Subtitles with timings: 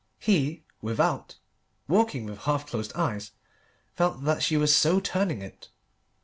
[0.17, 1.37] He, without,
[1.87, 3.33] walking with half closed eyes,
[3.93, 5.69] felt that she was so turning it.